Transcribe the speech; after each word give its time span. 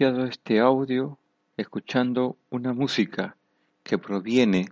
este 0.00 0.60
audio 0.60 1.18
escuchando 1.56 2.36
una 2.50 2.72
música 2.72 3.36
que 3.82 3.98
proviene 3.98 4.68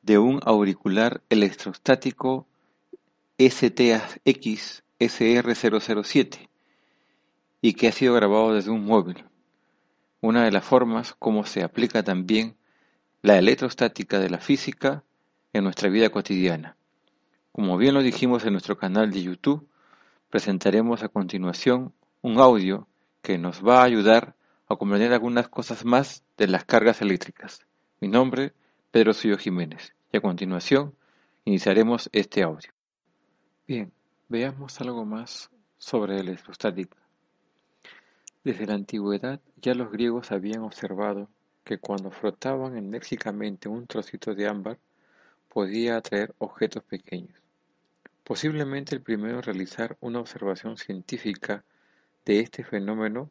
de 0.00 0.16
un 0.16 0.40
auricular 0.42 1.20
electrostático 1.28 2.46
STX 3.38 4.84
SR007 4.98 6.48
y 7.60 7.74
que 7.74 7.88
ha 7.88 7.92
sido 7.92 8.14
grabado 8.14 8.54
desde 8.54 8.70
un 8.70 8.86
móvil. 8.86 9.22
Una 10.22 10.44
de 10.44 10.50
las 10.50 10.64
formas 10.64 11.14
como 11.18 11.44
se 11.44 11.62
aplica 11.62 12.02
también 12.02 12.56
la 13.20 13.36
electrostática 13.36 14.18
de 14.18 14.30
la 14.30 14.38
física 14.38 15.04
en 15.52 15.64
nuestra 15.64 15.90
vida 15.90 16.08
cotidiana. 16.08 16.74
Como 17.52 17.76
bien 17.76 17.92
lo 17.92 18.00
dijimos 18.00 18.46
en 18.46 18.52
nuestro 18.52 18.78
canal 18.78 19.10
de 19.10 19.24
YouTube, 19.24 19.68
presentaremos 20.30 21.02
a 21.02 21.08
continuación 21.10 21.92
un 22.22 22.38
audio 22.38 22.88
que 23.20 23.36
nos 23.36 23.62
va 23.62 23.82
a 23.82 23.84
ayudar 23.84 24.37
a 24.68 24.76
comprender 24.76 25.12
algunas 25.12 25.48
cosas 25.48 25.84
más 25.84 26.22
de 26.36 26.46
las 26.46 26.64
cargas 26.64 27.00
eléctricas. 27.00 27.66
Mi 28.00 28.08
nombre, 28.08 28.52
Pedro 28.90 29.14
Suyo 29.14 29.38
Jiménez, 29.38 29.94
y 30.12 30.18
a 30.18 30.20
continuación 30.20 30.94
iniciaremos 31.46 32.10
este 32.12 32.42
audio. 32.42 32.70
Bien, 33.66 33.90
veamos 34.28 34.78
algo 34.80 35.06
más 35.06 35.50
sobre 35.78 36.14
la 36.14 36.20
electrostática. 36.20 36.98
Desde 38.44 38.66
la 38.66 38.74
antigüedad 38.74 39.40
ya 39.56 39.74
los 39.74 39.90
griegos 39.90 40.32
habían 40.32 40.62
observado 40.62 41.30
que 41.64 41.78
cuando 41.78 42.10
frotaban 42.10 42.76
enérgicamente 42.76 43.68
un 43.68 43.86
trocito 43.86 44.34
de 44.34 44.48
ámbar 44.48 44.78
podía 45.48 45.96
atraer 45.96 46.34
objetos 46.38 46.82
pequeños. 46.84 47.40
Posiblemente 48.22 48.94
el 48.94 49.00
primero 49.00 49.36
en 49.36 49.42
realizar 49.42 49.96
una 50.00 50.20
observación 50.20 50.76
científica 50.76 51.64
de 52.26 52.40
este 52.40 52.64
fenómeno 52.64 53.30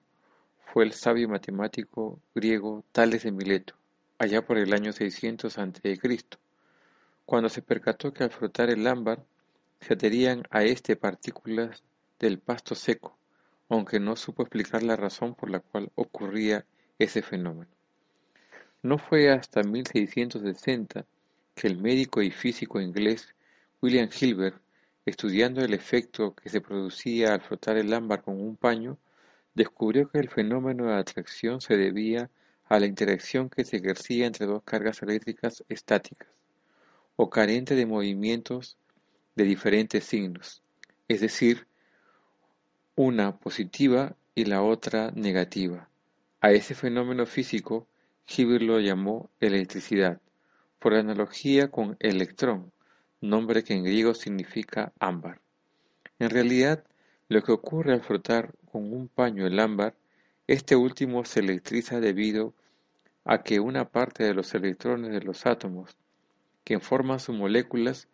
fue 0.71 0.83
el 0.83 0.93
sabio 0.93 1.27
matemático 1.27 2.19
griego 2.33 2.83
Tales 2.91 3.23
de 3.23 3.31
Mileto, 3.31 3.73
allá 4.19 4.45
por 4.45 4.57
el 4.57 4.73
año 4.73 4.93
600 4.93 5.57
a.C., 5.57 5.99
cuando 7.25 7.49
se 7.49 7.61
percató 7.61 8.13
que 8.13 8.23
al 8.23 8.31
frotar 8.31 8.69
el 8.69 8.85
ámbar 8.87 9.23
se 9.81 9.93
adherían 9.93 10.43
a 10.49 10.63
este 10.63 10.95
partículas 10.95 11.83
del 12.19 12.39
pasto 12.39 12.75
seco, 12.75 13.17
aunque 13.69 13.99
no 13.99 14.15
supo 14.15 14.43
explicar 14.43 14.83
la 14.83 14.95
razón 14.95 15.35
por 15.35 15.49
la 15.49 15.59
cual 15.59 15.91
ocurría 15.95 16.65
ese 16.99 17.21
fenómeno. 17.21 17.71
No 18.81 18.97
fue 18.97 19.29
hasta 19.29 19.63
1660 19.63 21.05
que 21.55 21.67
el 21.67 21.77
médico 21.77 22.21
y 22.21 22.31
físico 22.31 22.79
inglés 22.79 23.33
William 23.81 24.09
Hilbert 24.09 24.61
Estudiando 25.07 25.61
el 25.63 25.73
efecto 25.73 26.35
que 26.35 26.49
se 26.49 26.59
producía 26.59 27.33
al 27.33 27.39
frotar 27.39 27.77
el 27.77 27.93
ámbar 27.93 28.23
con 28.23 28.41
un 28.41 28.57
paño, 28.57 28.97
descubrió 29.57 30.07
que 30.07 30.19
el 30.19 30.29
fenómeno 30.29 30.85
de 30.85 30.93
atracción 30.93 31.61
se 31.61 31.77
debía 31.77 32.29
a 32.69 32.79
la 32.79 32.85
interacción 32.85 33.49
que 33.49 33.65
se 33.65 33.77
ejercía 33.77 34.27
entre 34.27 34.45
dos 34.45 34.61
cargas 34.61 35.01
eléctricas 35.01 35.63
estáticas, 35.67 36.29
o 37.15 37.31
carentes 37.31 37.75
de 37.75 37.87
movimientos 37.87 38.77
de 39.35 39.45
diferentes 39.45 40.03
signos, 40.03 40.61
es 41.07 41.21
decir, 41.21 41.65
una 42.95 43.35
positiva 43.39 44.15
y 44.35 44.45
la 44.45 44.61
otra 44.61 45.09
negativa. 45.15 45.89
A 46.39 46.51
ese 46.51 46.75
fenómeno 46.75 47.25
físico, 47.25 47.87
Hilbert 48.27 48.61
lo 48.61 48.79
llamó 48.79 49.31
electricidad, 49.39 50.21
por 50.77 50.93
analogía 50.93 51.71
con 51.71 51.97
electrón, 51.99 52.71
nombre 53.21 53.63
que 53.63 53.73
en 53.73 53.85
griego 53.85 54.13
significa 54.13 54.93
ámbar. 54.99 55.41
En 56.19 56.29
realidad, 56.29 56.83
lo 57.27 57.41
que 57.41 57.51
ocurre 57.51 57.93
al 57.93 58.03
frotar 58.03 58.53
con 58.77 58.93
un 58.93 59.07
paño 59.07 59.47
el 59.47 59.59
ámbar, 59.59 59.95
este 60.45 60.75
último 60.75 61.25
se 61.25 61.39
electriza 61.39 61.99
debido 61.99 62.53
a 63.25 63.41
que 63.41 63.59
una 63.59 63.89
parte 63.89 64.23
de 64.23 64.35
los 64.35 64.53
electrones 64.53 65.09
de 65.13 65.21
los 65.21 65.47
átomos, 65.47 65.97
que 66.63 66.79
forman 66.79 67.19
sus 67.19 67.35
moléculas, 67.35 68.07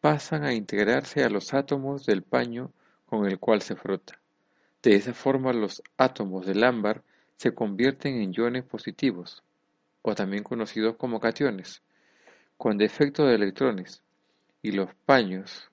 pasan 0.00 0.44
a 0.44 0.54
integrarse 0.54 1.24
a 1.24 1.28
los 1.28 1.54
átomos 1.54 2.06
del 2.06 2.22
paño 2.22 2.70
con 3.06 3.26
el 3.26 3.40
cual 3.40 3.62
se 3.62 3.74
frota. 3.74 4.20
De 4.80 4.94
esa 4.94 5.12
forma 5.12 5.52
los 5.52 5.82
átomos 5.96 6.46
del 6.46 6.62
ámbar 6.62 7.02
se 7.36 7.52
convierten 7.52 8.20
en 8.20 8.32
iones 8.32 8.62
positivos, 8.62 9.42
o 10.02 10.14
también 10.14 10.44
conocidos 10.44 10.94
como 10.94 11.18
cationes, 11.18 11.82
con 12.56 12.78
defecto 12.78 13.26
de 13.26 13.34
electrones, 13.34 14.04
y 14.62 14.70
los 14.70 14.94
paños 15.04 15.68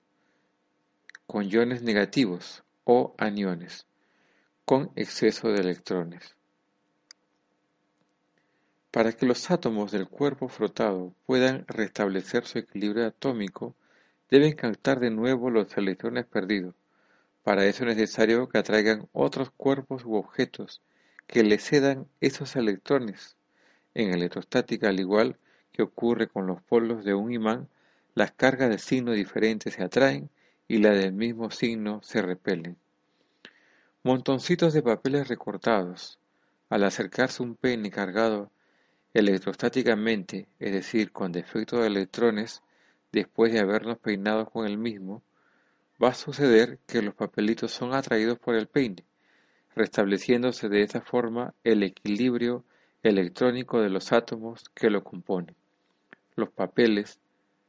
con 1.28 1.48
iones 1.48 1.82
negativos 1.82 2.64
o 2.82 3.14
aniones 3.16 3.86
con 4.64 4.90
exceso 4.96 5.48
de 5.48 5.60
electrones. 5.60 6.36
Para 8.90 9.12
que 9.12 9.26
los 9.26 9.50
átomos 9.50 9.92
del 9.92 10.08
cuerpo 10.08 10.48
frotado 10.48 11.12
puedan 11.26 11.66
restablecer 11.66 12.46
su 12.46 12.58
equilibrio 12.60 13.06
atómico, 13.06 13.74
deben 14.30 14.54
captar 14.54 15.00
de 15.00 15.10
nuevo 15.10 15.50
los 15.50 15.76
electrones 15.76 16.24
perdidos. 16.24 16.74
Para 17.42 17.66
eso 17.66 17.84
es 17.84 17.96
necesario 17.96 18.48
que 18.48 18.56
atraigan 18.56 19.06
otros 19.12 19.50
cuerpos 19.50 20.06
u 20.06 20.14
objetos 20.14 20.80
que 21.26 21.42
le 21.42 21.58
cedan 21.58 22.06
esos 22.22 22.56
electrones. 22.56 23.36
En 23.92 24.14
electrostática, 24.14 24.88
al 24.88 24.98
igual 24.98 25.36
que 25.72 25.82
ocurre 25.82 26.26
con 26.26 26.46
los 26.46 26.62
polos 26.62 27.04
de 27.04 27.12
un 27.12 27.32
imán, 27.32 27.68
las 28.14 28.32
cargas 28.32 28.70
de 28.70 28.78
signo 28.78 29.12
diferente 29.12 29.70
se 29.70 29.82
atraen 29.82 30.30
y 30.68 30.78
las 30.78 30.96
del 30.96 31.12
mismo 31.12 31.50
signo 31.50 32.00
se 32.02 32.22
repelen. 32.22 32.78
Montoncitos 34.06 34.74
de 34.74 34.82
papeles 34.82 35.28
recortados. 35.28 36.18
Al 36.68 36.84
acercarse 36.84 37.42
un 37.42 37.54
pene 37.56 37.90
cargado 37.90 38.50
electrostáticamente, 39.14 40.46
es 40.58 40.72
decir, 40.74 41.10
con 41.10 41.32
defecto 41.32 41.78
de 41.78 41.86
electrones, 41.86 42.62
después 43.12 43.50
de 43.54 43.60
habernos 43.60 43.96
peinado 43.96 44.44
con 44.44 44.66
el 44.66 44.76
mismo, 44.76 45.22
va 46.02 46.08
a 46.08 46.14
suceder 46.14 46.78
que 46.86 47.00
los 47.00 47.14
papelitos 47.14 47.72
son 47.72 47.94
atraídos 47.94 48.38
por 48.38 48.56
el 48.56 48.66
peine, 48.66 49.06
restableciéndose 49.74 50.68
de 50.68 50.82
esta 50.82 51.00
forma 51.00 51.54
el 51.64 51.82
equilibrio 51.82 52.62
electrónico 53.02 53.80
de 53.80 53.88
los 53.88 54.12
átomos 54.12 54.68
que 54.74 54.90
lo 54.90 55.02
componen. 55.02 55.56
Los 56.36 56.50
papeles, 56.50 57.20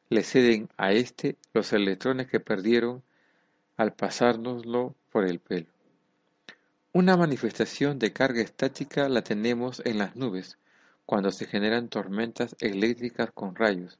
le 0.09 0.21
ceden 0.21 0.67
a 0.75 0.91
éste 0.91 1.37
los 1.53 1.71
electrones 1.71 2.27
que 2.27 2.41
perdieron 2.41 3.03
al 3.77 3.93
pasárnoslo 3.93 4.95
por 5.13 5.23
el 5.23 5.39
pelo. 5.39 5.74
Una 6.97 7.17
manifestación 7.17 7.99
de 7.99 8.13
carga 8.13 8.41
estática 8.41 9.09
la 9.09 9.21
tenemos 9.21 9.81
en 9.83 9.97
las 9.97 10.15
nubes, 10.15 10.57
cuando 11.05 11.29
se 11.33 11.45
generan 11.45 11.89
tormentas 11.89 12.55
eléctricas 12.61 13.31
con 13.33 13.53
rayos. 13.53 13.99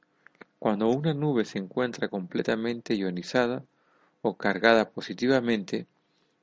Cuando 0.58 0.88
una 0.88 1.12
nube 1.12 1.44
se 1.44 1.58
encuentra 1.58 2.08
completamente 2.08 2.94
ionizada 2.94 3.62
o 4.22 4.38
cargada 4.38 4.88
positivamente, 4.88 5.86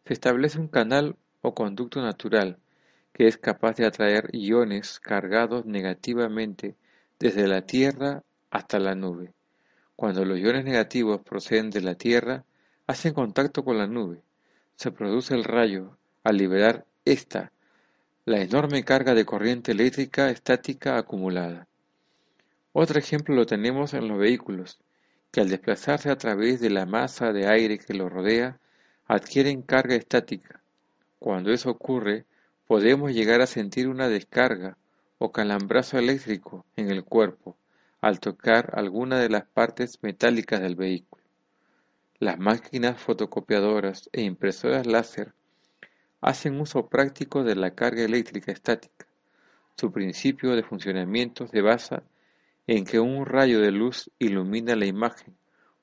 se 0.05 0.13
establece 0.13 0.59
un 0.59 0.67
canal 0.67 1.15
o 1.41 1.55
conducto 1.55 2.03
natural 2.03 2.59
que 3.13 3.25
es 3.25 3.39
capaz 3.39 3.77
de 3.77 3.87
atraer 3.87 4.29
iones 4.31 4.99
cargados 4.99 5.65
negativamente 5.65 6.75
desde 7.17 7.47
la 7.47 7.63
Tierra 7.63 8.21
hasta 8.51 8.77
la 8.77 8.93
nube. 8.93 9.33
Cuando 9.95 10.23
los 10.23 10.37
iones 10.37 10.65
negativos 10.65 11.19
proceden 11.23 11.71
de 11.71 11.81
la 11.81 11.95
Tierra, 11.95 12.45
hacen 12.85 13.15
contacto 13.15 13.65
con 13.65 13.79
la 13.79 13.87
nube. 13.87 14.21
Se 14.75 14.91
produce 14.91 15.33
el 15.33 15.45
rayo 15.45 15.97
al 16.23 16.37
liberar 16.37 16.85
esta, 17.05 17.51
la 18.25 18.41
enorme 18.41 18.85
carga 18.85 19.13
de 19.13 19.25
corriente 19.25 19.73
eléctrica 19.73 20.29
estática 20.29 20.97
acumulada. 20.97 21.67
Otro 22.71 22.97
ejemplo 22.97 23.35
lo 23.35 23.45
tenemos 23.45 23.93
en 23.93 24.07
los 24.07 24.17
vehículos, 24.17 24.79
que 25.31 25.41
al 25.41 25.49
desplazarse 25.49 26.09
a 26.09 26.17
través 26.17 26.61
de 26.61 26.69
la 26.69 26.85
masa 26.85 27.33
de 27.33 27.47
aire 27.47 27.77
que 27.77 27.93
los 27.93 28.11
rodea, 28.11 28.59
adquieren 29.05 29.61
carga 29.61 29.95
estática. 29.95 30.61
Cuando 31.19 31.51
eso 31.51 31.69
ocurre, 31.69 32.25
podemos 32.67 33.11
llegar 33.11 33.41
a 33.41 33.47
sentir 33.47 33.89
una 33.89 34.07
descarga 34.07 34.77
o 35.17 35.31
calambrazo 35.31 35.97
eléctrico 35.97 36.65
en 36.75 36.89
el 36.89 37.03
cuerpo, 37.03 37.57
al 37.99 38.19
tocar 38.19 38.71
alguna 38.73 39.19
de 39.19 39.29
las 39.29 39.45
partes 39.45 39.99
metálicas 40.01 40.61
del 40.61 40.75
vehículo. 40.75 41.23
Las 42.19 42.39
máquinas 42.39 43.01
fotocopiadoras 43.01 44.09
e 44.13 44.21
impresoras 44.21 44.87
láser 44.87 45.33
hacen 46.23 46.61
uso 46.61 46.87
práctico 46.87 47.43
de 47.43 47.53
la 47.53 47.71
carga 47.71 48.01
eléctrica 48.01 48.53
estática. 48.53 49.05
Su 49.75 49.91
principio 49.91 50.55
de 50.55 50.63
funcionamiento 50.63 51.47
se 51.47 51.61
basa 51.61 52.03
en 52.65 52.85
que 52.85 53.01
un 53.01 53.25
rayo 53.25 53.59
de 53.59 53.71
luz 53.71 54.09
ilumina 54.19 54.77
la 54.77 54.85
imagen 54.85 55.35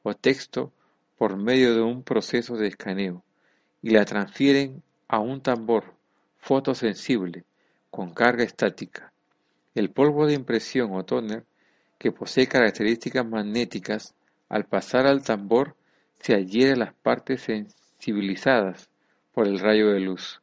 o 0.02 0.14
texto 0.14 0.72
por 1.18 1.36
medio 1.36 1.74
de 1.74 1.82
un 1.82 2.02
proceso 2.02 2.56
de 2.56 2.68
escaneo 2.68 3.22
y 3.82 3.90
la 3.90 4.06
transfieren 4.06 4.82
a 5.08 5.18
un 5.18 5.42
tambor 5.42 5.92
fotosensible 6.38 7.44
con 7.90 8.14
carga 8.14 8.42
estática. 8.42 9.12
El 9.74 9.90
polvo 9.90 10.26
de 10.26 10.32
impresión 10.32 10.94
o 10.94 11.04
tóner, 11.04 11.44
que 11.98 12.12
posee 12.12 12.46
características 12.46 13.26
magnéticas, 13.26 14.14
al 14.48 14.64
pasar 14.64 15.06
al 15.06 15.22
tambor 15.22 15.76
se 16.18 16.34
adhiere 16.34 16.72
a 16.72 16.76
las 16.76 16.94
partes 16.94 17.42
sensibilizadas 17.42 18.89
por 19.32 19.46
el 19.46 19.58
rayo 19.58 19.92
de 19.92 20.00
luz. 20.00 20.40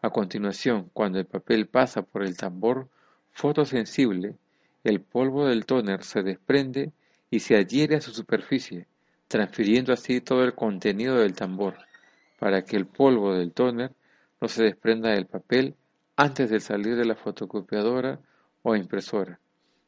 A 0.00 0.10
continuación, 0.10 0.90
cuando 0.92 1.18
el 1.18 1.26
papel 1.26 1.66
pasa 1.66 2.02
por 2.02 2.22
el 2.22 2.36
tambor 2.36 2.88
fotosensible, 3.32 4.36
el 4.84 5.00
polvo 5.00 5.46
del 5.46 5.66
tóner 5.66 6.04
se 6.04 6.22
desprende 6.22 6.92
y 7.30 7.40
se 7.40 7.56
adhiere 7.56 7.96
a 7.96 8.00
su 8.00 8.12
superficie, 8.12 8.86
transfiriendo 9.26 9.92
así 9.92 10.20
todo 10.20 10.44
el 10.44 10.54
contenido 10.54 11.16
del 11.16 11.34
tambor, 11.34 11.76
para 12.38 12.62
que 12.62 12.76
el 12.76 12.86
polvo 12.86 13.34
del 13.34 13.52
tóner 13.52 13.92
no 14.40 14.48
se 14.48 14.62
desprenda 14.62 15.10
del 15.10 15.26
papel 15.26 15.74
antes 16.16 16.50
de 16.50 16.60
salir 16.60 16.96
de 16.96 17.04
la 17.04 17.16
fotocopiadora 17.16 18.20
o 18.62 18.76
impresora. 18.76 19.40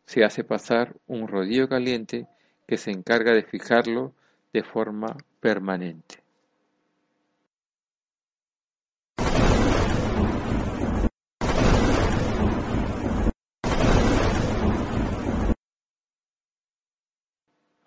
Se 0.07 0.25
hace 0.25 0.45
pasar 0.45 0.97
un 1.07 1.29
rodillo 1.29 1.69
caliente 1.69 2.27
que 2.67 2.77
se 2.77 2.91
encarga 2.91 3.33
de 3.33 3.43
fijarlo 3.43 4.13
de 4.53 4.63
forma 4.63 5.17
permanente. 5.41 6.23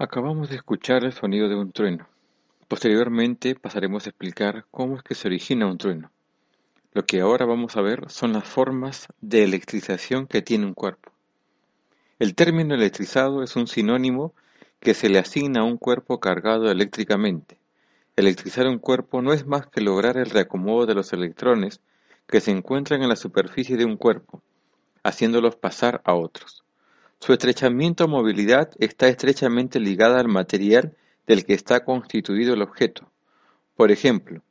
Acabamos 0.03 0.49
de 0.49 0.57
escuchar 0.57 1.05
el 1.05 1.13
sonido 1.13 1.47
de 1.47 1.55
un 1.55 1.71
trueno. 1.71 2.09
Posteriormente 2.67 3.55
pasaremos 3.55 4.05
a 4.05 4.09
explicar 4.09 4.65
cómo 4.69 4.97
es 4.97 5.01
que 5.01 5.15
se 5.15 5.29
origina 5.29 5.65
un 5.65 5.77
trueno. 5.77 6.11
Lo 6.91 7.05
que 7.05 7.21
ahora 7.21 7.45
vamos 7.45 7.77
a 7.77 7.81
ver 7.81 8.09
son 8.09 8.33
las 8.33 8.43
formas 8.43 9.07
de 9.21 9.45
electrización 9.45 10.27
que 10.27 10.41
tiene 10.41 10.65
un 10.65 10.73
cuerpo. 10.73 11.13
El 12.19 12.35
término 12.35 12.75
electrizado 12.75 13.43
es 13.43 13.55
un 13.55 13.65
sinónimo 13.65 14.33
que 14.81 14.93
se 14.93 15.07
le 15.07 15.19
asigna 15.19 15.61
a 15.61 15.63
un 15.63 15.77
cuerpo 15.77 16.19
cargado 16.19 16.69
eléctricamente. 16.69 17.57
Electrizar 18.17 18.67
un 18.67 18.79
cuerpo 18.79 19.21
no 19.21 19.31
es 19.31 19.47
más 19.47 19.67
que 19.67 19.79
lograr 19.79 20.17
el 20.17 20.31
reacomodo 20.31 20.85
de 20.85 20.95
los 20.95 21.13
electrones 21.13 21.79
que 22.27 22.41
se 22.41 22.51
encuentran 22.51 23.03
en 23.03 23.07
la 23.07 23.15
superficie 23.15 23.77
de 23.77 23.85
un 23.85 23.95
cuerpo, 23.95 24.41
haciéndolos 25.01 25.55
pasar 25.55 26.01
a 26.03 26.13
otros. 26.13 26.62
Su 27.25 27.31
estrechamiento 27.31 28.03
o 28.03 28.07
movilidad 28.09 28.71
está 28.79 29.07
estrechamente 29.07 29.79
ligada 29.79 30.19
al 30.19 30.27
material 30.27 30.97
del 31.25 31.45
que 31.45 31.53
está 31.53 31.85
constituido 31.85 32.53
el 32.53 32.61
objeto. 32.61 33.09
Por 33.77 33.91
ejemplo, 33.91 34.41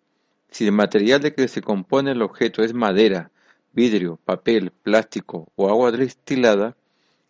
si 0.48 0.64
el 0.64 0.72
material 0.72 1.20
de 1.20 1.34
que 1.34 1.48
se 1.48 1.60
compone 1.60 2.12
el 2.12 2.22
objeto 2.22 2.62
es 2.62 2.72
madera, 2.72 3.30
vidrio, 3.74 4.19
papel, 4.24 4.70
plástico 4.70 5.52
o 5.54 5.69
agua 5.69 5.92
destilada, 5.92 6.74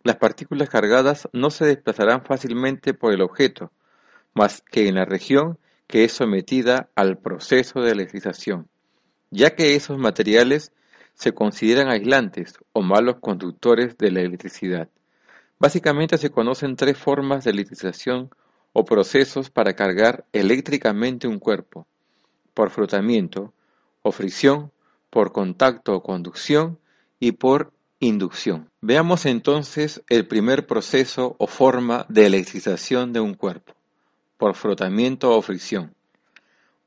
las 0.03 0.15
partículas 0.15 0.69
cargadas 0.69 1.27
no 1.33 1.49
se 1.49 1.65
desplazarán 1.65 2.23
fácilmente 2.23 2.93
por 2.93 3.11
el 3.11 3.21
objeto, 3.21 3.69
más 4.33 4.61
que 4.61 4.87
en 4.87 4.95
la 4.95 5.03
región 5.03 5.57
que 5.87 6.05
es 6.05 6.13
sometida 6.13 6.87
al 6.95 7.17
proceso 7.17 7.81
de 7.81 7.91
electrización, 7.91 8.69
ya 9.29 9.55
que 9.55 9.75
esos 9.75 9.97
materiales 9.97 10.71
se 11.15 11.33
consideran 11.33 11.89
aislantes 11.89 12.53
o 12.71 12.81
malos 12.81 13.17
conductores 13.19 13.97
de 13.97 14.09
la 14.09 14.21
electricidad. 14.21 14.87
Básicamente 15.63 16.17
se 16.17 16.29
conocen 16.29 16.75
tres 16.75 16.97
formas 16.97 17.45
de 17.45 17.51
electrización 17.51 18.29
o 18.73 18.83
procesos 18.83 19.49
para 19.49 19.77
cargar 19.77 20.25
eléctricamente 20.33 21.25
un 21.25 21.39
cuerpo, 21.39 21.87
por 22.53 22.69
frotamiento 22.69 23.53
o 24.01 24.11
fricción, 24.11 24.73
por 25.09 25.31
contacto 25.31 25.93
o 25.95 26.03
conducción 26.03 26.79
y 27.17 27.31
por 27.31 27.71
inducción. 28.01 28.71
Veamos 28.81 29.25
entonces 29.25 30.03
el 30.09 30.27
primer 30.27 30.67
proceso 30.67 31.37
o 31.39 31.47
forma 31.47 32.05
de 32.09 32.25
electrización 32.25 33.13
de 33.13 33.21
un 33.21 33.33
cuerpo, 33.33 33.73
por 34.35 34.55
frotamiento 34.55 35.33
o 35.33 35.41
fricción. 35.41 35.95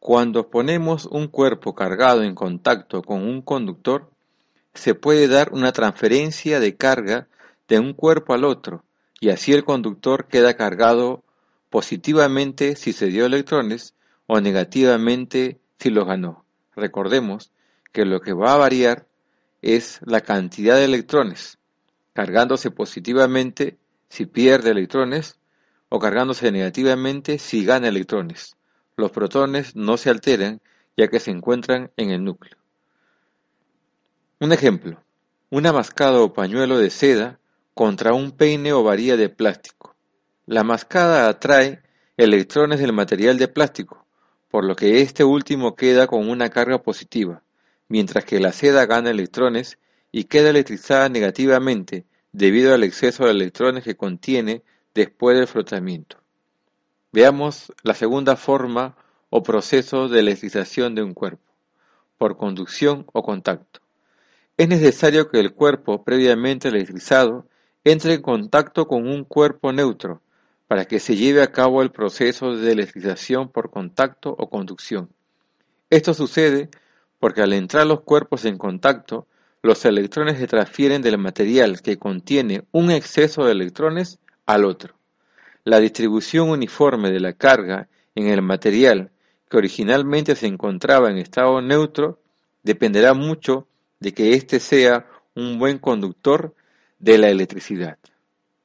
Cuando 0.01 0.51
ponemos 0.51 1.07
un 1.07 1.29
cuerpo 1.29 1.75
cargado 1.75 2.25
en 2.25 2.35
contacto 2.35 3.01
con 3.01 3.23
un 3.23 3.41
conductor, 3.41 4.11
se 4.75 4.95
puede 4.95 5.29
dar 5.29 5.55
una 5.55 5.73
transferencia 5.73 6.61
de 6.61 6.77
carga 6.77 7.29
de 7.69 7.79
un 7.79 7.93
cuerpo 7.93 8.35
al 8.35 8.45
otro, 8.45 8.85
y 9.21 9.31
así 9.31 9.53
el 9.53 9.65
conductor 9.65 10.29
queda 10.29 10.55
cargado 10.55 11.25
positivamente 11.71 12.77
si 12.77 12.93
se 12.93 13.07
dio 13.07 13.27
electrones 13.27 13.95
o 14.27 14.41
negativamente 14.41 15.61
si 15.79 15.91
los 15.91 16.07
ganó. 16.07 16.45
Recordemos 16.75 17.53
que 17.93 18.05
lo 18.05 18.21
que 18.21 18.33
va 18.33 18.55
a 18.55 18.59
variar 18.59 19.07
es 19.63 20.01
la 20.05 20.21
cantidad 20.21 20.77
de 20.77 20.85
electrones, 20.85 21.59
cargándose 22.13 22.71
positivamente 22.71 23.79
si 24.09 24.27
pierde 24.27 24.71
electrones 24.71 25.39
o 25.89 25.99
cargándose 25.99 26.53
negativamente 26.53 27.39
si 27.39 27.65
gana 27.65 27.89
electrones. 27.89 28.57
Los 28.97 29.11
protones 29.11 29.77
no 29.77 29.97
se 29.97 30.11
alteran 30.11 30.61
ya 30.97 31.09
que 31.09 31.21
se 31.21 31.31
encuentran 31.31 31.91
en 31.97 32.11
el 32.11 32.25
núcleo. 32.25 32.57
Un 34.41 34.53
ejemplo, 34.53 35.03
una 35.51 35.73
mascada 35.73 36.21
o 36.21 36.33
pañuelo 36.33 36.79
de 36.79 36.91
seda 36.91 37.39
contra 37.77 38.15
un 38.15 38.31
peine 38.31 38.73
o 38.73 38.83
varilla 38.83 39.19
de 39.19 39.29
plástico. 39.29 39.95
La 40.47 40.65
mascada 40.65 41.29
atrae 41.29 41.83
electrones 42.17 42.81
del 42.81 42.95
material 42.95 43.37
de 43.37 43.49
plástico, 43.49 44.07
por 44.49 44.65
lo 44.65 44.75
que 44.75 45.03
este 45.03 45.25
último 45.25 45.77
queda 45.77 46.07
con 46.07 46.27
una 46.31 46.49
carga 46.49 46.83
positiva, 46.83 47.43
mientras 47.89 48.25
que 48.25 48.41
la 48.41 48.53
seda 48.53 48.87
gana 48.87 49.11
electrones 49.11 49.79
y 50.11 50.25
queda 50.25 50.49
electrizada 50.49 51.11
negativamente 51.11 52.07
debido 52.33 52.73
al 52.73 52.83
exceso 52.83 53.27
de 53.27 53.33
electrones 53.33 53.85
que 53.85 53.95
contiene 53.95 54.63
después 54.95 55.37
del 55.37 55.47
frotamiento. 55.47 56.17
Veamos 57.13 57.75
la 57.83 57.93
segunda 57.93 58.37
forma 58.37 58.97
o 59.29 59.43
proceso 59.43 60.09
de 60.09 60.21
electrización 60.21 60.95
de 60.95 61.03
un 61.03 61.13
cuerpo, 61.13 61.53
por 62.17 62.39
conducción 62.39 63.05
o 63.13 63.23
contacto. 63.23 63.81
Es 64.57 64.67
necesario 64.67 65.29
que 65.29 65.41
el 65.41 65.53
cuerpo 65.53 66.05
previamente 66.05 66.69
electrizado 66.69 67.47
entre 67.87 68.15
en 68.15 68.21
contacto 68.21 68.89
con 68.89 69.07
un 69.07 69.23
cuerpo 69.23 69.73
neutro 69.73 70.21
para 70.67 70.87
que 70.87 70.99
se 70.99 71.15
lleve 71.15 71.41
a 71.41 71.53
cabo 71.53 71.83
el 71.83 71.93
proceso 71.93 72.57
de 72.57 72.73
electrización 72.73 73.49
por 73.49 73.71
contacto 73.71 74.35
o 74.37 74.51
conducción. 74.51 75.09
Esto 75.89 76.13
sucede 76.13 76.69
porque 77.21 77.43
al 77.43 77.53
entrar 77.53 77.87
los 77.87 78.01
cuerpos 78.01 78.45
en 78.45 78.59
contacto, 78.59 79.29
los 79.63 79.85
electrones 79.85 80.39
se 80.39 80.49
transfieren 80.49 81.01
del 81.01 81.17
material 81.17 81.81
que 81.81 81.97
contiene 81.97 82.65
un 82.73 82.91
exceso 82.91 83.45
de 83.45 83.53
electrones 83.53 84.19
al 84.47 84.65
otro. 84.65 84.97
La 85.63 85.79
distribución 85.79 86.51
uniforme 86.51 87.13
de 87.13 87.21
la 87.21 87.35
carga 87.35 87.89
en 88.17 88.27
el 88.27 88.43
material 88.43 89.13
que 89.49 89.59
originalmente 89.59 90.35
se 90.35 90.49
encontraba 90.49 91.09
en 91.09 91.19
estado 91.19 91.63
neutro 91.63 92.19
dependerá 92.65 93.15
mucho 93.15 93.69
de 94.01 94.13
que 94.13 94.33
éste 94.33 94.59
sea 94.59 95.07
un 95.37 95.61
buen 95.61 95.79
conductor 95.79 96.53
de 96.99 97.19
la 97.19 97.29
electricidad. 97.29 97.99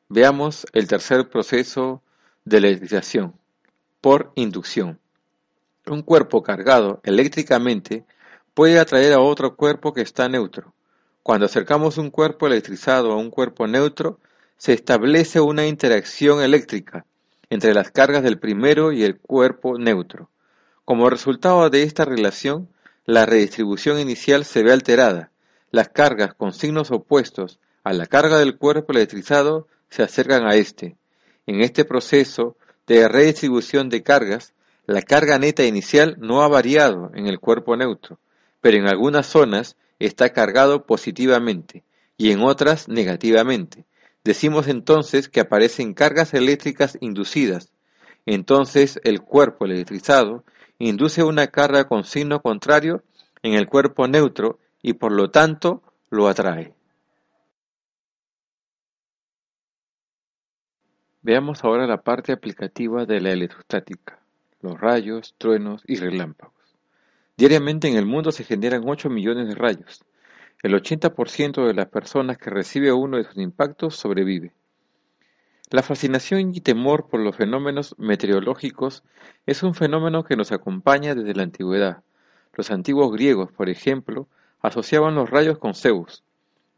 Veamos 0.10 0.66
el 0.74 0.88
tercer 0.88 1.30
proceso 1.30 2.02
de 2.46 2.58
electrización, 2.58 3.34
por 4.02 4.32
inducción. 4.36 5.00
Un 5.86 6.02
cuerpo 6.02 6.44
cargado 6.44 7.00
eléctricamente 7.04 8.06
puede 8.54 8.80
atraer 8.80 9.14
a 9.14 9.20
otro 9.20 9.56
cuerpo 9.56 9.94
que 9.94 10.02
está 10.02 10.28
neutro. 10.30 10.74
Cuando 11.24 11.46
acercamos 11.46 11.98
un 11.98 12.10
cuerpo 12.10 12.48
electrizado 12.48 13.12
a 13.12 13.18
un 13.18 13.30
cuerpo 13.30 13.68
neutro, 13.68 14.20
se 14.58 14.74
establece 14.74 15.40
una 15.40 15.68
interacción 15.68 16.42
eléctrica 16.42 17.06
entre 17.50 17.74
las 17.74 17.92
cargas 17.92 18.24
del 18.24 18.40
primero 18.40 18.92
y 18.92 19.04
el 19.04 19.20
cuerpo 19.20 19.78
neutro. 19.78 20.30
Como 20.86 21.10
resultado 21.10 21.70
de 21.70 21.84
esta 21.84 22.06
relación, 22.06 22.70
la 23.06 23.26
redistribución 23.26 24.00
inicial 24.00 24.46
se 24.46 24.64
ve 24.64 24.72
alterada. 24.72 25.32
Las 25.70 25.90
cargas 25.90 26.34
con 26.34 26.54
signos 26.54 26.92
opuestos 26.92 27.60
a 27.84 27.94
la 27.94 28.06
carga 28.06 28.38
del 28.38 28.58
cuerpo 28.58 28.94
electrizado 28.94 29.68
se 29.90 30.04
acercan 30.04 30.46
a 30.46 30.56
este. 30.56 30.98
En 31.48 31.62
este 31.62 31.86
proceso 31.86 32.56
de 32.88 33.08
redistribución 33.08 33.90
de 33.90 34.04
cargas, 34.04 34.54
la 34.86 35.02
carga 35.02 35.40
neta 35.40 35.64
inicial 35.64 36.18
no 36.20 36.44
ha 36.44 36.48
variado 36.48 37.12
en 37.16 37.28
el 37.28 37.40
cuerpo 37.40 37.76
neutro, 37.76 38.20
pero 38.62 38.78
en 38.78 38.88
algunas 38.88 39.28
zonas 39.28 39.78
está 40.00 40.30
cargado 40.30 40.86
positivamente 40.86 41.84
y 42.18 42.32
en 42.32 42.42
otras 42.42 42.88
negativamente. 42.88 43.86
Decimos 44.24 44.68
entonces 44.68 45.30
que 45.30 45.40
aparecen 45.40 45.94
cargas 45.94 46.34
eléctricas 46.34 46.98
inducidas. 47.02 47.72
Entonces 48.26 49.00
el 49.04 49.22
cuerpo 49.22 49.66
electrizado 49.66 50.44
induce 50.78 51.24
una 51.24 51.48
carga 51.48 51.86
con 51.88 52.04
signo 52.04 52.42
contrario 52.42 53.04
en 53.42 53.54
el 53.54 53.68
cuerpo 53.68 54.08
neutro 54.08 54.60
y 54.84 54.94
por 54.94 55.12
lo 55.12 55.32
tanto 55.32 55.82
lo 56.10 56.28
atrae. 56.28 56.74
Veamos 61.24 61.64
ahora 61.64 61.86
la 61.86 62.02
parte 62.02 62.32
aplicativa 62.32 63.06
de 63.06 63.22
la 63.22 63.30
electrostática, 63.30 64.20
los 64.60 64.82
rayos, 64.82 65.36
truenos 65.38 65.84
y 65.86 65.98
relámpagos. 65.98 66.56
Diariamente 67.38 67.88
en 67.88 67.96
el 67.96 68.08
mundo 68.08 68.32
se 68.32 68.44
generan 68.44 68.82
8 68.88 69.08
millones 69.12 69.48
de 69.48 69.54
rayos. 69.54 70.04
El 70.64 70.74
80% 70.74 71.68
de 71.68 71.76
las 71.76 71.90
personas 71.90 72.40
que 72.40 72.50
recibe 72.50 72.92
uno 72.92 73.18
de 73.18 73.26
sus 73.26 73.38
impactos 73.38 73.96
sobrevive. 73.96 74.54
La 75.70 75.84
fascinación 75.84 76.56
y 76.56 76.62
temor 76.62 77.08
por 77.08 77.20
los 77.20 77.36
fenómenos 77.36 77.94
meteorológicos 78.00 79.04
es 79.46 79.62
un 79.62 79.76
fenómeno 79.76 80.24
que 80.24 80.36
nos 80.36 80.52
acompaña 80.52 81.14
desde 81.14 81.36
la 81.36 81.44
antigüedad. 81.44 82.02
Los 82.54 82.72
antiguos 82.72 83.12
griegos, 83.12 83.52
por 83.52 83.70
ejemplo, 83.70 84.28
asociaban 84.60 85.14
los 85.14 85.30
rayos 85.30 85.60
con 85.60 85.76
Zeus, 85.76 86.24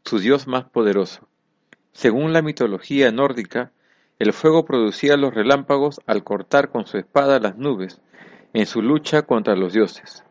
su 0.04 0.18
dios 0.18 0.46
más 0.46 0.64
poderoso. 0.64 1.26
Según 1.92 2.34
la 2.34 2.42
mitología 2.42 3.10
nórdica, 3.10 3.72
el 4.18 4.32
fuego 4.32 4.64
producía 4.64 5.16
los 5.16 5.34
relámpagos 5.34 6.00
al 6.06 6.22
cortar 6.22 6.70
con 6.70 6.86
su 6.86 6.98
espada 6.98 7.40
las 7.40 7.56
nubes 7.56 8.00
en 8.52 8.66
su 8.66 8.80
lucha 8.80 9.22
contra 9.22 9.56
los 9.56 9.72
dioses. 9.72 10.24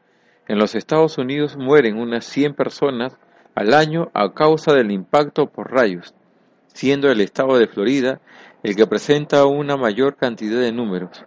En 0.48 0.58
los 0.58 0.76
Estados 0.76 1.18
Unidos 1.18 1.58
mueren 1.58 1.98
unas 1.98 2.26
100 2.26 2.54
personas 2.54 3.18
al 3.56 3.74
año 3.74 4.10
a 4.14 4.34
causa 4.34 4.74
del 4.74 4.92
impacto 4.92 5.48
por 5.48 5.72
rayos, 5.72 6.16
siendo 6.68 7.12
el 7.12 7.20
estado 7.20 7.58
de 7.58 7.68
Florida 7.68 8.22
el 8.64 8.76
que 8.76 8.88
presenta 8.88 9.46
una 9.46 9.76
mayor 9.76 10.16
cantidad 10.16 10.62
de 10.62 10.72
números, 10.72 11.26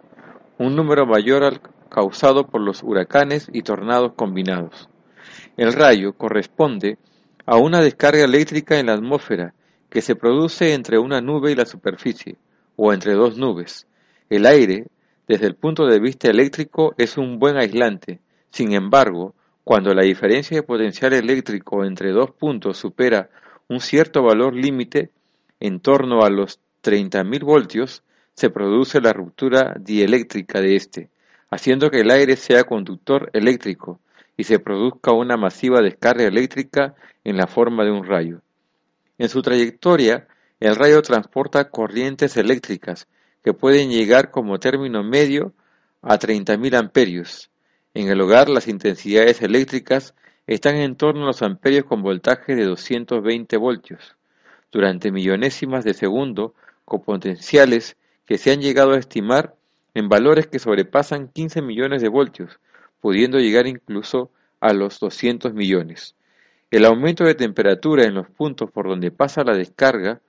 un 0.57 0.75
número 0.75 1.05
mayor 1.05 1.43
al 1.43 1.61
causado 1.89 2.47
por 2.47 2.61
los 2.61 2.81
huracanes 2.81 3.47
y 3.53 3.61
tornados 3.61 4.13
combinados. 4.15 4.89
El 5.55 5.73
rayo 5.73 6.13
corresponde 6.13 6.97
a 7.45 7.57
una 7.57 7.81
descarga 7.81 8.23
eléctrica 8.23 8.79
en 8.79 8.87
la 8.87 8.93
atmósfera 8.93 9.53
que 9.89 10.01
se 10.01 10.15
produce 10.15 10.73
entre 10.73 10.97
una 10.97 11.21
nube 11.21 11.51
y 11.51 11.55
la 11.55 11.65
superficie, 11.65 12.37
o 12.77 12.93
entre 12.93 13.13
dos 13.13 13.37
nubes. 13.37 13.85
El 14.29 14.45
aire, 14.45 14.87
desde 15.27 15.47
el 15.47 15.55
punto 15.55 15.85
de 15.85 15.99
vista 15.99 16.29
eléctrico, 16.29 16.95
es 16.97 17.17
un 17.17 17.39
buen 17.39 17.57
aislante. 17.57 18.21
Sin 18.49 18.71
embargo, 18.71 19.35
cuando 19.65 19.93
la 19.93 20.03
diferencia 20.03 20.55
de 20.55 20.63
potencial 20.63 21.11
eléctrico 21.11 21.83
entre 21.83 22.13
dos 22.13 22.31
puntos 22.31 22.77
supera 22.77 23.29
un 23.67 23.81
cierto 23.81 24.23
valor 24.23 24.55
límite, 24.55 25.11
en 25.59 25.81
torno 25.81 26.23
a 26.23 26.29
los 26.29 26.61
30.000 26.83 27.43
voltios, 27.43 28.03
se 28.33 28.49
produce 28.49 29.01
la 29.01 29.11
ruptura 29.11 29.75
dieléctrica 29.79 30.61
de 30.61 30.75
este, 30.75 31.09
haciendo 31.49 31.89
que 31.89 32.01
el 32.01 32.11
aire 32.11 32.35
sea 32.35 32.63
conductor 32.63 33.29
eléctrico 33.33 33.99
y 34.37 34.43
se 34.43 34.59
produzca 34.59 35.11
una 35.11 35.35
masiva 35.35 35.81
descarga 35.81 36.25
eléctrica 36.25 36.93
en 37.23 37.35
la 37.35 37.47
forma 37.47 37.83
de 37.83 37.91
un 37.91 38.05
rayo. 38.05 38.41
En 39.17 39.29
su 39.29 39.41
trayectoria, 39.41 40.27
el 40.59 40.75
rayo 40.75 41.01
transporta 41.01 41.69
corrientes 41.69 42.35
eléctricas 42.37 43.07
que 43.43 43.53
pueden 43.53 43.89
llegar 43.89 44.31
como 44.31 44.59
término 44.59 45.03
medio 45.03 45.53
a 46.01 46.17
30.000 46.17 46.75
amperios. 46.75 47.49
En 47.93 48.09
el 48.09 48.21
hogar 48.21 48.49
las 48.49 48.67
intensidades 48.67 49.41
eléctricas 49.41 50.15
están 50.47 50.75
en 50.75 50.95
torno 50.95 51.23
a 51.23 51.27
los 51.27 51.41
amperios 51.41 51.85
con 51.85 52.01
voltaje 52.01 52.55
de 52.55 52.65
220 52.65 53.57
voltios. 53.57 54.15
Durante 54.71 55.11
millonésimas 55.11 55.83
de 55.83 55.93
segundo 55.93 56.55
con 56.85 57.03
potenciales 57.03 57.97
que 58.25 58.37
se 58.37 58.51
han 58.51 58.61
llegado 58.61 58.93
a 58.93 58.99
estimar 58.99 59.55
en 59.93 60.09
valores 60.09 60.47
que 60.47 60.59
sobrepasan 60.59 61.29
15 61.29 61.61
millones 61.61 62.01
de 62.01 62.09
voltios, 62.09 62.59
pudiendo 62.99 63.39
llegar 63.39 63.67
incluso 63.67 64.31
a 64.59 64.73
los 64.73 64.99
200 64.99 65.53
millones. 65.53 66.15
El 66.69 66.85
aumento 66.85 67.23
de 67.23 67.35
temperatura 67.35 68.03
en 68.03 68.13
los 68.13 68.27
puntos 68.29 68.71
por 68.71 68.87
donde 68.87 69.11
pasa 69.11 69.43
la 69.43 69.55
descarga 69.55 70.19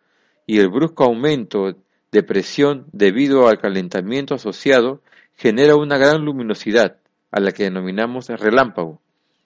y 0.48 0.60
el 0.60 0.70
brusco 0.70 1.04
aumento 1.04 1.76
de 2.10 2.22
presión 2.22 2.86
debido 2.92 3.48
al 3.48 3.58
calentamiento 3.60 4.34
asociado 4.34 5.02
genera 5.36 5.76
una 5.76 5.98
gran 5.98 6.24
luminosidad, 6.24 6.96
a 7.30 7.38
la 7.38 7.52
que 7.52 7.64
denominamos 7.64 8.28
relámpago, 8.28 8.98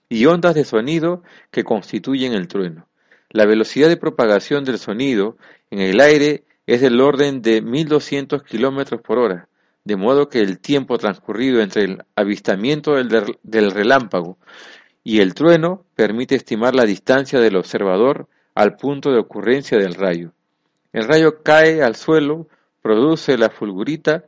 y 0.09 0.27
ondas 0.27 0.55
de 0.55 0.65
sonido 0.65 1.25
que 1.51 1.65
constituyen 1.65 2.35
el 2.35 2.47
trueno. 2.47 2.87
La 3.31 3.47
velocidad 3.47 3.89
de 3.89 3.97
propagación 3.97 4.65
del 4.65 4.79
sonido 4.79 5.37
en 5.71 5.81
el 5.81 6.01
aire 6.01 6.45
es 6.69 6.81
del 6.81 7.01
orden 7.01 7.43
de 7.43 7.63
1200 7.63 8.45
kilómetros 8.45 9.01
por 9.01 9.19
hora, 9.19 9.49
de 9.83 9.97
modo 9.97 10.29
que 10.29 10.39
el 10.39 10.61
tiempo 10.61 10.99
transcurrido 10.99 11.61
entre 11.63 11.83
el 11.83 12.05
avistamiento 12.15 12.93
del, 12.95 13.37
del 13.43 13.73
relámpago 13.73 14.39
y 15.03 15.19
el 15.19 15.35
trueno 15.35 15.85
permite 15.97 16.37
estimar 16.37 16.77
la 16.77 16.85
distancia 16.85 17.41
del 17.41 17.57
observador 17.57 18.29
al 18.55 18.77
punto 18.77 19.11
de 19.11 19.19
ocurrencia 19.19 19.79
del 19.79 19.95
rayo. 19.95 20.33
El 20.93 21.05
rayo 21.09 21.43
cae 21.43 21.83
al 21.83 21.97
suelo, 21.97 22.49
produce 22.83 23.39
la 23.39 23.51
fulgurita, 23.51 24.25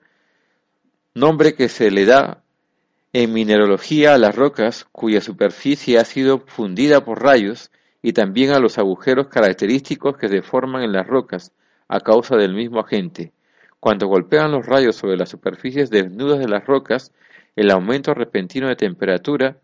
nombre 1.14 1.54
que 1.54 1.68
se 1.68 1.90
le 1.90 2.06
da 2.06 2.42
en 3.12 3.32
mineralogía 3.32 4.14
a 4.14 4.18
las 4.18 4.34
rocas 4.34 4.86
cuya 4.90 5.20
superficie 5.20 5.98
ha 5.98 6.04
sido 6.04 6.40
fundida 6.46 7.04
por 7.04 7.22
rayos 7.22 7.70
y 8.02 8.12
también 8.12 8.50
a 8.50 8.58
los 8.58 8.78
agujeros 8.78 9.28
característicos 9.28 10.16
que 10.16 10.28
se 10.28 10.42
forman 10.42 10.82
en 10.82 10.92
las 10.92 11.06
rocas, 11.06 11.52
a 11.88 12.00
causa 12.00 12.36
del 12.36 12.54
mismo 12.54 12.80
agente. 12.80 13.32
Cuando 13.78 14.08
golpean 14.08 14.50
los 14.50 14.66
rayos 14.66 14.96
sobre 14.96 15.16
las 15.16 15.28
superficies 15.28 15.90
desnudas 15.90 16.38
de 16.38 16.48
las 16.48 16.66
rocas, 16.66 17.12
el 17.54 17.70
aumento 17.70 18.14
repentino 18.14 18.68
de 18.68 18.76
temperatura 18.76 19.58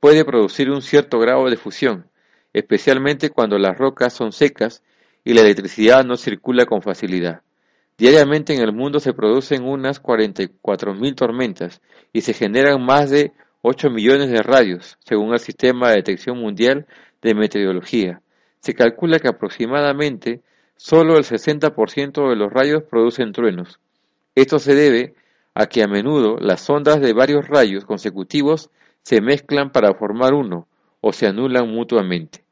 puede 0.00 0.24
producir 0.24 0.70
un 0.70 0.82
cierto 0.82 1.18
grado 1.18 1.48
de 1.48 1.56
fusión, 1.56 2.06
especialmente 2.52 3.30
cuando 3.30 3.58
las 3.58 3.78
rocas 3.78 4.12
son 4.12 4.32
secas 4.32 4.82
y 5.24 5.34
la 5.34 5.42
electricidad 5.42 6.04
no 6.04 6.16
circula 6.16 6.66
con 6.66 6.82
facilidad. 6.82 7.42
Diariamente 7.98 8.54
en 8.54 8.62
el 8.62 8.72
mundo 8.72 9.00
se 9.00 9.12
producen 9.12 9.64
unas 9.64 10.02
44.000 10.02 11.14
tormentas 11.14 11.80
y 12.12 12.22
se 12.22 12.32
generan 12.32 12.84
más 12.84 13.10
de 13.10 13.32
8 13.62 13.90
millones 13.90 14.30
de 14.30 14.42
radios, 14.42 14.98
según 15.04 15.32
el 15.32 15.38
Sistema 15.40 15.90
de 15.90 15.96
Detección 15.96 16.38
Mundial 16.38 16.86
de 17.20 17.34
Meteorología. 17.34 18.20
Se 18.60 18.74
calcula 18.74 19.18
que 19.18 19.28
aproximadamente 19.28 20.42
Solo 20.84 21.16
el 21.16 21.22
60% 21.22 22.28
de 22.28 22.34
los 22.34 22.52
rayos 22.52 22.82
producen 22.82 23.30
truenos. 23.30 23.78
Esto 24.34 24.58
se 24.58 24.74
debe 24.74 25.14
a 25.54 25.66
que 25.66 25.84
a 25.84 25.86
menudo 25.86 26.38
las 26.40 26.68
ondas 26.68 27.00
de 27.00 27.12
varios 27.12 27.46
rayos 27.46 27.84
consecutivos 27.84 28.68
se 29.02 29.20
mezclan 29.20 29.70
para 29.70 29.94
formar 29.94 30.34
uno 30.34 30.66
o 31.00 31.12
se 31.12 31.28
anulan 31.28 31.68
mutuamente. 31.68 32.42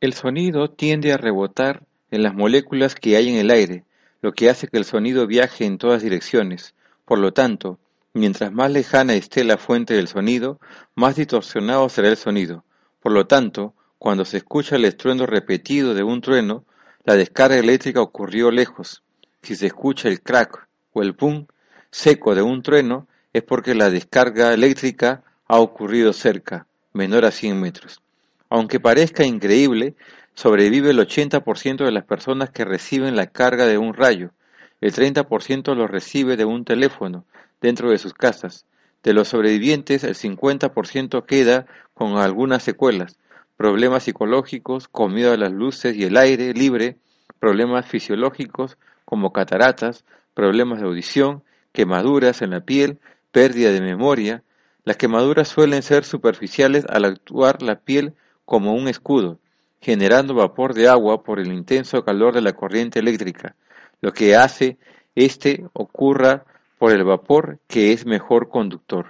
El 0.00 0.14
sonido 0.14 0.70
tiende 0.70 1.12
a 1.12 1.18
rebotar 1.18 1.82
en 2.10 2.22
las 2.22 2.34
moléculas 2.34 2.94
que 2.94 3.16
hay 3.16 3.28
en 3.28 3.36
el 3.36 3.50
aire, 3.50 3.84
lo 4.20 4.32
que 4.32 4.50
hace 4.50 4.68
que 4.68 4.78
el 4.78 4.84
sonido 4.84 5.26
viaje 5.26 5.64
en 5.64 5.78
todas 5.78 6.02
direcciones. 6.02 6.74
Por 7.04 7.18
lo 7.18 7.32
tanto, 7.32 7.78
mientras 8.14 8.52
más 8.52 8.70
lejana 8.70 9.14
esté 9.14 9.44
la 9.44 9.58
fuente 9.58 9.94
del 9.94 10.08
sonido, 10.08 10.60
más 10.94 11.16
distorsionado 11.16 11.88
será 11.88 12.08
el 12.08 12.16
sonido. 12.16 12.64
Por 13.00 13.12
lo 13.12 13.26
tanto, 13.26 13.74
cuando 13.98 14.24
se 14.24 14.38
escucha 14.38 14.76
el 14.76 14.84
estruendo 14.84 15.26
repetido 15.26 15.94
de 15.94 16.02
un 16.02 16.20
trueno, 16.20 16.64
la 17.04 17.16
descarga 17.16 17.56
eléctrica 17.56 18.00
ocurrió 18.00 18.50
lejos. 18.50 19.02
Si 19.42 19.56
se 19.56 19.66
escucha 19.66 20.08
el 20.08 20.20
crack 20.20 20.68
o 20.92 21.02
el 21.02 21.14
pum 21.14 21.46
seco 21.90 22.34
de 22.34 22.42
un 22.42 22.62
trueno, 22.62 23.08
es 23.32 23.42
porque 23.42 23.74
la 23.74 23.90
descarga 23.90 24.52
eléctrica 24.52 25.22
ha 25.46 25.58
ocurrido 25.58 26.12
cerca, 26.12 26.66
menor 26.92 27.24
a 27.24 27.30
100 27.30 27.60
metros. 27.60 28.02
Aunque 28.50 28.80
parezca 28.80 29.24
increíble, 29.24 29.94
sobrevive 30.38 30.90
el 30.90 31.00
80% 31.00 31.84
de 31.84 31.90
las 31.90 32.04
personas 32.04 32.50
que 32.50 32.64
reciben 32.64 33.16
la 33.16 33.26
carga 33.26 33.66
de 33.66 33.76
un 33.76 33.92
rayo. 33.92 34.30
El 34.80 34.92
30% 34.92 35.74
lo 35.74 35.88
recibe 35.88 36.36
de 36.36 36.44
un 36.44 36.64
teléfono 36.64 37.24
dentro 37.60 37.90
de 37.90 37.98
sus 37.98 38.14
casas. 38.14 38.64
De 39.02 39.12
los 39.14 39.26
sobrevivientes, 39.26 40.04
el 40.04 40.14
50% 40.14 41.26
queda 41.26 41.66
con 41.92 42.18
algunas 42.18 42.62
secuelas, 42.62 43.18
problemas 43.56 44.04
psicológicos 44.04 44.86
como 44.86 45.16
miedo 45.16 45.32
a 45.32 45.36
las 45.36 45.50
luces 45.50 45.96
y 45.96 46.04
el 46.04 46.16
aire 46.16 46.54
libre, 46.54 46.98
problemas 47.40 47.86
fisiológicos 47.86 48.78
como 49.04 49.32
cataratas, 49.32 50.04
problemas 50.34 50.78
de 50.78 50.86
audición, 50.86 51.42
quemaduras 51.72 52.42
en 52.42 52.50
la 52.50 52.60
piel, 52.60 53.00
pérdida 53.32 53.72
de 53.72 53.80
memoria. 53.80 54.44
Las 54.84 54.98
quemaduras 54.98 55.48
suelen 55.48 55.82
ser 55.82 56.04
superficiales 56.04 56.86
al 56.88 57.06
actuar 57.06 57.60
la 57.60 57.80
piel 57.80 58.14
como 58.44 58.74
un 58.74 58.86
escudo, 58.86 59.40
generando 59.80 60.34
vapor 60.34 60.74
de 60.74 60.88
agua 60.88 61.22
por 61.22 61.40
el 61.40 61.52
intenso 61.52 62.04
calor 62.04 62.34
de 62.34 62.42
la 62.42 62.52
corriente 62.52 62.98
eléctrica, 62.98 63.56
lo 64.00 64.12
que 64.12 64.36
hace 64.36 64.78
este 65.14 65.64
ocurra 65.72 66.44
por 66.78 66.92
el 66.92 67.04
vapor 67.04 67.58
que 67.66 67.92
es 67.92 68.06
mejor 68.06 68.48
conductor. 68.48 69.06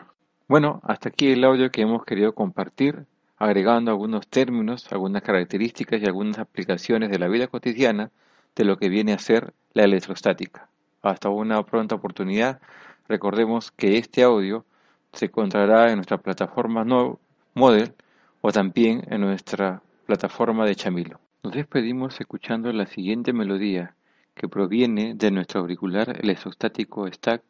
Bueno, 0.48 0.80
hasta 0.84 1.10
aquí 1.10 1.32
el 1.32 1.44
audio 1.44 1.70
que 1.70 1.82
hemos 1.82 2.04
querido 2.04 2.34
compartir 2.34 3.04
agregando 3.36 3.90
algunos 3.90 4.26
términos, 4.26 4.90
algunas 4.90 5.22
características 5.22 6.00
y 6.02 6.06
algunas 6.06 6.38
aplicaciones 6.38 7.10
de 7.10 7.18
la 7.18 7.28
vida 7.28 7.46
cotidiana 7.46 8.10
de 8.56 8.64
lo 8.64 8.76
que 8.78 8.88
viene 8.88 9.12
a 9.12 9.18
ser 9.18 9.52
la 9.74 9.84
electrostática. 9.84 10.68
Hasta 11.02 11.28
una 11.28 11.62
pronta 11.62 11.94
oportunidad. 11.94 12.60
Recordemos 13.06 13.70
que 13.70 13.98
este 13.98 14.22
audio 14.22 14.64
se 15.12 15.26
encontrará 15.26 15.90
en 15.90 15.96
nuestra 15.96 16.18
plataforma 16.18 16.84
no 16.84 17.20
Model 17.54 17.94
o 18.40 18.52
también 18.52 19.02
en 19.10 19.20
nuestra 19.20 19.82
plataforma 20.08 20.64
de 20.64 20.74
Chamilo. 20.74 21.20
Nos 21.42 21.52
despedimos 21.52 22.18
escuchando 22.18 22.72
la 22.72 22.86
siguiente 22.86 23.34
melodía 23.34 23.94
que 24.34 24.48
proviene 24.48 25.12
de 25.14 25.30
nuestro 25.30 25.60
auricular 25.60 26.18
electrostático 26.22 27.06
STAC 27.06 27.42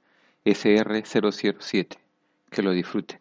SR007. 0.45 1.99
Que 2.51 2.63
lo 2.63 2.73
disfrute. 2.73 3.21